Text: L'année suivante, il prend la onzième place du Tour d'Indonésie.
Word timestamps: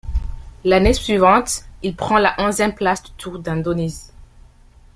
L'année 0.63 0.95
suivante, 0.95 1.63
il 1.83 1.95
prend 1.95 2.17
la 2.17 2.33
onzième 2.39 2.73
place 2.73 3.03
du 3.03 3.11
Tour 3.11 3.37
d'Indonésie. 3.37 4.09